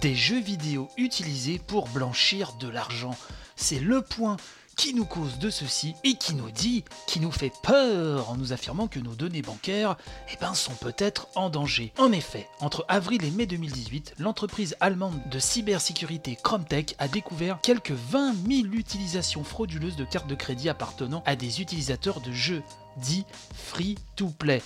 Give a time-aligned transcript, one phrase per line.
[0.00, 3.16] des jeux vidéo utilisés pour blanchir de l'argent.
[3.56, 4.36] C'est le point
[4.76, 8.52] qui nous cause de ceci et qui nous dit, qui nous fait peur en nous
[8.52, 9.96] affirmant que nos données bancaires
[10.32, 11.92] eh ben, sont peut-être en danger.
[11.98, 17.90] En effet, entre avril et mai 2018, l'entreprise allemande de cybersécurité Chromtech a découvert quelques
[17.90, 22.62] 20 000 utilisations frauduleuses de cartes de crédit appartenant à des utilisateurs de jeux
[22.98, 24.62] dits free-to-play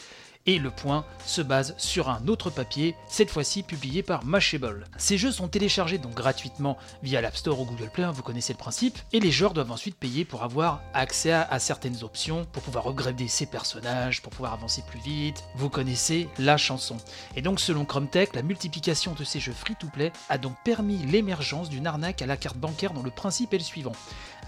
[0.46, 4.86] et le point se base sur un autre papier, cette fois-ci publié par Mashable.
[4.96, 8.52] Ces jeux sont téléchargés donc gratuitement via l'App Store ou Google Play, hein, vous connaissez
[8.52, 12.62] le principe, et les joueurs doivent ensuite payer pour avoir accès à, certaines options, pour
[12.62, 16.96] pouvoir upgrader ses personnages, pour pouvoir avancer plus vite, vous connaissez la chanson.
[17.36, 21.86] Et donc selon Chromtech, la multiplication de ces jeux free-to-play a donc permis l'émergence d'une
[21.86, 23.92] arnaque à la carte bancaire dont le principe est le suivant.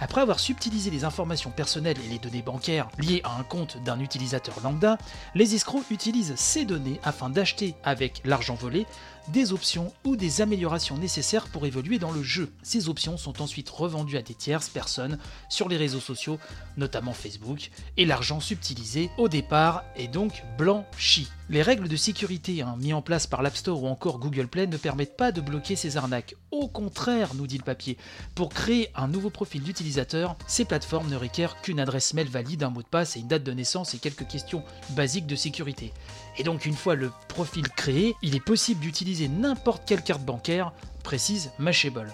[0.01, 4.01] Après avoir subtilisé les informations personnelles et les données bancaires liées à un compte d'un
[4.01, 4.98] utilisateur lambda,
[5.37, 8.86] les escrocs utilisent ces données afin d'acheter avec l'argent volé
[9.28, 12.53] des options ou des améliorations nécessaires pour évoluer dans le jeu.
[12.62, 16.39] Ces options sont ensuite revendues à des tierces personnes sur les réseaux sociaux,
[16.77, 21.28] notamment Facebook, et l'argent subtilisé au départ est donc blanchi.
[21.50, 24.66] Les règles de sécurité hein, mises en place par l'App Store ou encore Google Play
[24.66, 26.36] ne permettent pas de bloquer ces arnaques.
[26.50, 27.98] Au contraire, nous dit le papier,
[28.34, 32.70] pour créer un nouveau profil d'utilisateur, ces plateformes ne requièrent qu'une adresse mail valide, un
[32.70, 35.92] mot de passe et une date de naissance et quelques questions basiques de sécurité.
[36.38, 40.73] Et donc une fois le profil créé, il est possible d'utiliser n'importe quelle carte bancaire,
[41.03, 42.12] précise Mashable.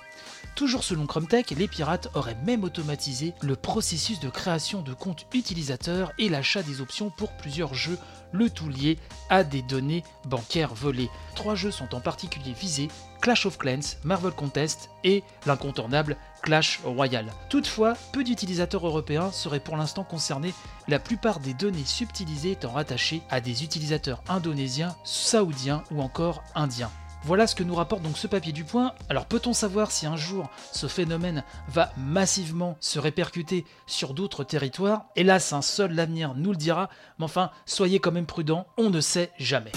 [0.54, 6.12] Toujours selon Chromtech, les pirates auraient même automatisé le processus de création de comptes utilisateurs
[6.18, 7.98] et l'achat des options pour plusieurs jeux,
[8.32, 8.98] le tout lié
[9.28, 11.10] à des données bancaires volées.
[11.34, 12.88] Trois jeux sont en particulier visés,
[13.20, 17.32] Clash of Clans, Marvel Contest et l'incontournable Clash Royale.
[17.48, 20.54] Toutefois, peu d'utilisateurs européens seraient pour l'instant concernés,
[20.88, 26.90] la plupart des données subtilisées étant rattachées à des utilisateurs indonésiens, saoudiens ou encore indiens.
[27.22, 28.92] Voilà ce que nous rapporte donc ce papier du point.
[29.08, 35.04] Alors peut-on savoir si un jour ce phénomène va massivement se répercuter sur d'autres territoires?
[35.16, 36.88] Hélas, un seul l'avenir nous le dira,
[37.18, 39.72] mais enfin, soyez quand même prudents, on ne sait jamais.